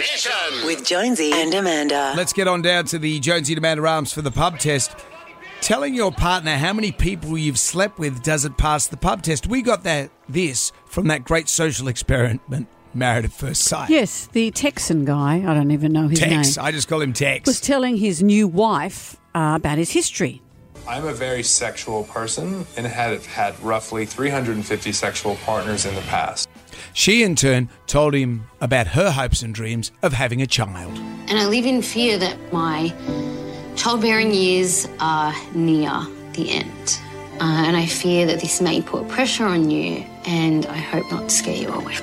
Mission. 0.00 0.64
With 0.64 0.82
Jonesy 0.82 1.30
and 1.34 1.52
Amanda. 1.52 2.14
Let's 2.16 2.32
get 2.32 2.48
on 2.48 2.62
down 2.62 2.86
to 2.86 2.98
the 2.98 3.20
Jonesy 3.20 3.52
and 3.52 3.58
Amanda 3.58 3.86
Arms 3.86 4.14
for 4.14 4.22
the 4.22 4.30
pub 4.30 4.58
test. 4.58 4.96
Telling 5.60 5.94
your 5.94 6.10
partner 6.10 6.56
how 6.56 6.72
many 6.72 6.90
people 6.90 7.36
you've 7.36 7.58
slept 7.58 7.98
with 7.98 8.22
doesn't 8.22 8.56
pass 8.56 8.86
the 8.86 8.96
pub 8.96 9.22
test. 9.22 9.46
We 9.46 9.60
got 9.60 9.82
that 9.84 10.10
this 10.26 10.72
from 10.86 11.08
that 11.08 11.24
great 11.24 11.50
social 11.50 11.86
experiment, 11.86 12.66
Married 12.94 13.26
at 13.26 13.32
First 13.32 13.64
Sight. 13.64 13.90
Yes, 13.90 14.26
the 14.32 14.50
Texan 14.52 15.04
guy, 15.04 15.44
I 15.46 15.52
don't 15.52 15.70
even 15.70 15.92
know 15.92 16.08
his 16.08 16.18
Tex. 16.18 16.56
name, 16.56 16.64
I 16.64 16.72
just 16.72 16.88
call 16.88 17.02
him 17.02 17.12
Tex. 17.12 17.46
was 17.46 17.60
telling 17.60 17.98
his 17.98 18.22
new 18.22 18.48
wife 18.48 19.18
uh, 19.34 19.52
about 19.56 19.76
his 19.76 19.90
history. 19.90 20.40
I'm 20.88 21.04
a 21.04 21.12
very 21.12 21.42
sexual 21.42 22.04
person 22.04 22.66
and 22.78 22.86
have 22.86 23.26
had 23.26 23.60
roughly 23.62 24.06
350 24.06 24.92
sexual 24.92 25.34
partners 25.44 25.84
in 25.84 25.94
the 25.94 26.00
past. 26.02 26.48
She, 26.92 27.22
in 27.22 27.36
turn, 27.36 27.68
told 27.86 28.14
him 28.14 28.44
about 28.60 28.88
her 28.88 29.10
hopes 29.10 29.42
and 29.42 29.54
dreams 29.54 29.92
of 30.02 30.12
having 30.12 30.40
a 30.42 30.46
child. 30.46 30.96
And 31.28 31.38
I 31.38 31.46
live 31.46 31.66
in 31.66 31.82
fear 31.82 32.18
that 32.18 32.36
my 32.52 32.92
childbearing 33.76 34.32
years 34.34 34.88
are 35.00 35.34
near 35.54 35.90
the 36.32 36.50
end. 36.50 36.98
Uh, 37.40 37.64
and 37.66 37.76
I 37.76 37.86
fear 37.86 38.26
that 38.26 38.40
this 38.40 38.60
may 38.60 38.82
put 38.82 39.08
pressure 39.08 39.46
on 39.46 39.70
you, 39.70 40.04
and 40.26 40.66
I 40.66 40.76
hope 40.76 41.10
not 41.10 41.30
to 41.30 41.34
scare 41.34 41.56
you 41.56 41.68
away. 41.68 41.96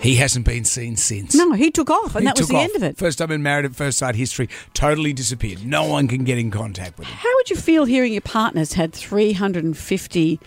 He 0.00 0.16
hasn't 0.16 0.44
been 0.44 0.64
seen 0.64 0.96
since. 0.96 1.34
No, 1.34 1.52
he 1.52 1.70
took 1.70 1.88
off, 1.90 2.14
and 2.14 2.22
He 2.22 2.26
that 2.26 2.38
was 2.38 2.48
the 2.48 2.56
off. 2.56 2.62
end 2.64 2.76
of 2.76 2.82
it. 2.82 2.98
First 2.98 3.18
time 3.18 3.30
in 3.32 3.42
Married 3.42 3.64
at 3.64 3.74
First 3.74 3.98
Sight 3.98 4.14
history, 4.14 4.48
totally 4.74 5.12
disappeared. 5.14 5.64
No 5.66 5.84
one 5.86 6.06
can 6.08 6.24
get 6.24 6.36
in 6.38 6.50
contact 6.50 6.98
with 6.98 7.08
him. 7.08 7.16
How 7.16 7.34
would 7.36 7.48
you 7.50 7.56
feel 7.56 7.84
hearing 7.86 8.12
your 8.12 8.20
partners 8.20 8.74
had 8.74 8.92
350 8.92 10.38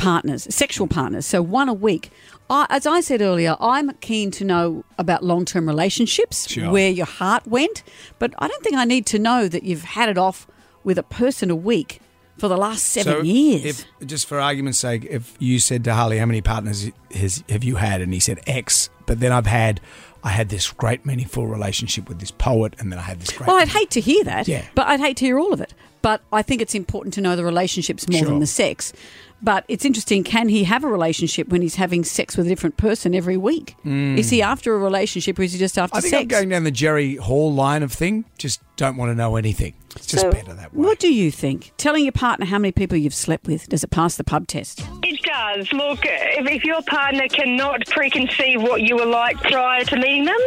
partners, 0.00 0.46
sexual 0.54 0.86
partners, 0.86 1.26
so 1.26 1.42
one 1.42 1.68
a 1.68 1.74
week? 1.74 2.10
I, 2.48 2.66
as 2.70 2.86
I 2.86 3.00
said 3.00 3.20
earlier, 3.22 3.56
I'm 3.60 3.92
keen 4.00 4.30
to 4.32 4.44
know 4.44 4.84
about 4.98 5.22
long 5.22 5.44
term 5.44 5.68
relationships, 5.68 6.48
Sure. 6.48 6.70
where 6.70 6.90
your 6.90 7.06
heart 7.06 7.46
went, 7.46 7.82
but 8.18 8.32
I 8.38 8.48
don't 8.48 8.62
think 8.64 8.76
I 8.76 8.84
need 8.84 9.06
to 9.06 9.18
know 9.18 9.46
that 9.48 9.62
you've 9.62 9.84
had 9.84 10.08
it 10.08 10.18
off 10.18 10.46
with 10.82 10.98
a 10.98 11.02
person 11.02 11.50
a 11.50 11.56
week 11.56 12.00
for 12.38 12.48
the 12.48 12.56
last 12.56 12.84
seven 12.84 13.12
so 13.18 13.20
years. 13.22 13.84
If, 14.00 14.06
just 14.08 14.26
for 14.26 14.40
argument's 14.40 14.78
sake, 14.78 15.04
if 15.08 15.34
you 15.38 15.58
said 15.60 15.84
to 15.84 15.94
Harley, 15.94 16.18
how 16.18 16.26
many 16.26 16.40
partners 16.40 16.90
has, 17.14 17.44
have 17.50 17.62
you 17.62 17.76
had? 17.76 18.00
And 18.00 18.12
he 18.14 18.18
said 18.20 18.40
X, 18.46 18.88
but 19.06 19.20
then 19.20 19.30
I've 19.30 19.46
had, 19.46 19.78
I 20.24 20.30
had 20.30 20.48
this 20.48 20.70
great 20.72 21.04
meaningful 21.04 21.46
relationship 21.46 22.08
with 22.08 22.18
this 22.18 22.30
poet, 22.30 22.74
and 22.78 22.90
then 22.90 22.98
I 22.98 23.02
had 23.02 23.20
this 23.20 23.30
great. 23.30 23.46
well, 23.46 23.58
I'd 23.58 23.68
hate 23.68 23.90
to 23.90 24.00
hear 24.00 24.24
that, 24.24 24.48
Yeah. 24.48 24.64
but 24.74 24.86
I'd 24.88 25.00
hate 25.00 25.18
to 25.18 25.24
hear 25.26 25.38
all 25.38 25.52
of 25.52 25.60
it. 25.60 25.74
But 26.02 26.22
I 26.32 26.40
think 26.40 26.62
it's 26.62 26.74
important 26.74 27.12
to 27.14 27.20
know 27.20 27.36
the 27.36 27.44
relationships 27.44 28.08
more 28.08 28.20
Sure. 28.20 28.28
than 28.28 28.38
the 28.40 28.46
sex. 28.46 28.94
But 29.42 29.64
it's 29.68 29.84
interesting. 29.84 30.24
Can 30.24 30.48
he 30.48 30.64
have 30.64 30.84
a 30.84 30.88
relationship 30.88 31.48
when 31.48 31.62
he's 31.62 31.76
having 31.76 32.04
sex 32.04 32.36
with 32.36 32.46
a 32.46 32.48
different 32.48 32.76
person 32.76 33.14
every 33.14 33.36
week? 33.36 33.74
Hmm. 33.82 34.18
Is 34.18 34.30
he 34.30 34.42
after 34.42 34.74
a 34.74 34.78
relationship, 34.78 35.38
or 35.38 35.42
is 35.42 35.52
he 35.52 35.58
just 35.58 35.78
after. 35.78 35.96
I 35.96 36.00
think 36.00 36.10
sex? 36.10 36.22
I'm 36.22 36.28
going 36.28 36.48
down 36.50 36.64
the 36.64 36.70
Jerry 36.70 37.16
Hall 37.16 37.52
line 37.52 37.82
of 37.82 37.92
thing. 37.92 38.24
Just 38.38 38.60
don't 38.76 38.96
want 38.96 39.10
to 39.10 39.14
know 39.14 39.36
anything. 39.36 39.74
It's 39.96 40.06
just 40.06 40.22
So, 40.22 40.30
better 40.30 40.54
that 40.54 40.72
way. 40.72 40.84
What 40.86 40.98
do 40.98 41.12
you 41.12 41.30
think? 41.30 41.72
Telling 41.76 42.04
your 42.04 42.12
partner 42.12 42.46
how 42.46 42.58
many 42.58 42.70
people 42.72 42.96
you've 42.96 43.14
slept 43.14 43.46
with 43.46 43.68
does 43.68 43.82
it 43.82 43.90
pass 43.90 44.16
the 44.16 44.24
pub 44.24 44.46
test? 44.46 44.82
It 45.02 45.20
does. 45.22 45.70
Look, 45.72 46.00
if, 46.04 46.46
if 46.46 46.64
your 46.64 46.80
partner 46.82 47.26
cannot 47.28 47.80
preconceive 47.86 48.62
what 48.62 48.82
you 48.82 48.96
were 48.96 49.04
like 49.06 49.36
prior 49.42 49.84
to 49.84 49.96
meeting 49.96 50.26
them 50.26 50.38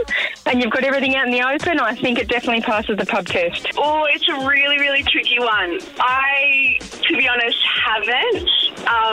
and 0.46 0.62
you've 0.62 0.72
got 0.72 0.84
everything 0.84 1.16
out 1.16 1.26
in 1.28 1.32
the 1.34 1.42
open, 1.42 1.80
I 1.80 1.94
think 1.96 2.20
it 2.20 2.30
definitely 2.30 2.62
passes 2.62 2.98
the 2.98 3.06
pub 3.06 3.26
test. 3.28 3.68
Oh, 3.78 4.06
it's 4.10 4.28
a 4.30 4.48
really, 4.48 4.80
really 4.80 5.04
tricky 5.04 5.40
one. 5.40 5.80
I, 6.00 6.78
to 6.82 7.18
be 7.18 7.28
honest, 7.28 7.58
haven't. 7.86 8.50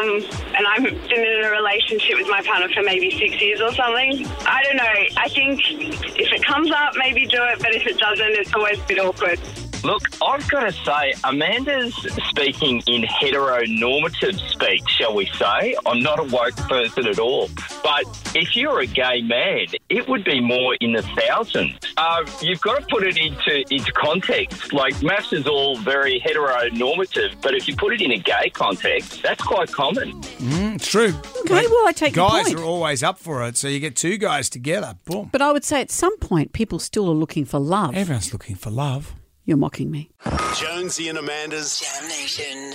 Um, 0.00 0.22
and 0.56 0.66
I've 0.66 0.82
been 0.82 1.24
in 1.24 1.44
a 1.44 1.50
relationship 1.50 2.16
with 2.16 2.28
my 2.28 2.40
partner 2.42 2.68
for 2.72 2.82
maybe 2.82 3.10
six 3.10 3.40
years 3.40 3.60
or 3.60 3.72
something. 3.74 4.26
I 4.46 4.62
don't 4.62 4.76
know. 4.76 4.94
I 5.16 5.28
think 5.28 5.60
if 5.70 6.32
it 6.32 6.42
comes 6.42 6.70
up, 6.70 6.94
maybe 6.96 7.26
do 7.26 7.42
it. 7.44 7.58
But 7.58 7.74
if 7.74 7.86
it 7.86 7.98
doesn't, 7.98 8.32
it's 8.32 8.54
always 8.54 8.80
a 8.80 8.84
bit 8.84 8.98
awkward. 8.98 9.69
Look, 9.82 10.02
I've 10.22 10.46
got 10.50 10.60
to 10.64 10.72
say, 10.72 11.14
Amanda's 11.24 11.94
speaking 12.28 12.82
in 12.86 13.02
heteronormative 13.02 14.38
speak, 14.50 14.86
shall 14.88 15.14
we 15.14 15.26
say. 15.38 15.74
I'm 15.86 16.00
not 16.00 16.18
a 16.18 16.24
woke 16.24 16.56
person 16.68 17.06
at 17.06 17.18
all. 17.18 17.48
But 17.82 18.04
if 18.34 18.54
you're 18.56 18.80
a 18.80 18.86
gay 18.86 19.22
man, 19.22 19.66
it 19.88 20.06
would 20.08 20.24
be 20.24 20.40
more 20.40 20.76
in 20.80 20.92
the 20.92 21.02
thousands. 21.02 21.78
Uh, 21.96 22.24
you've 22.42 22.60
got 22.60 22.80
to 22.80 22.86
put 22.86 23.04
it 23.06 23.16
into, 23.16 23.64
into 23.74 23.90
context. 23.92 24.72
Like, 24.72 25.02
maths 25.02 25.32
is 25.32 25.46
all 25.46 25.78
very 25.78 26.20
heteronormative, 26.20 27.40
but 27.40 27.54
if 27.54 27.66
you 27.66 27.74
put 27.74 27.94
it 27.94 28.02
in 28.02 28.12
a 28.12 28.18
gay 28.18 28.50
context, 28.50 29.22
that's 29.22 29.42
quite 29.42 29.72
common. 29.72 30.20
Mm, 30.22 30.74
it's 30.76 30.88
true. 30.88 31.14
Okay, 31.40 31.66
well, 31.66 31.86
I 31.86 31.92
take 31.94 32.14
your 32.14 32.28
Guys 32.28 32.48
point. 32.48 32.58
are 32.60 32.64
always 32.64 33.02
up 33.02 33.18
for 33.18 33.42
it, 33.46 33.56
so 33.56 33.66
you 33.68 33.80
get 33.80 33.96
two 33.96 34.18
guys 34.18 34.50
together. 34.50 34.96
Boom. 35.06 35.30
But 35.32 35.40
I 35.42 35.52
would 35.52 35.64
say 35.64 35.80
at 35.80 35.90
some 35.90 36.16
point, 36.18 36.52
people 36.52 36.78
still 36.78 37.08
are 37.08 37.14
looking 37.14 37.44
for 37.46 37.58
love. 37.58 37.94
Everyone's 37.94 38.32
looking 38.32 38.56
for 38.56 38.70
love. 38.70 39.14
You're 39.44 39.56
mocking 39.56 39.90
me. 39.90 40.10
Jonesy 40.56 41.08
and 41.08 41.18
Amanda's 41.18 41.80
Jam 41.80 42.08
Nation. 42.08 42.74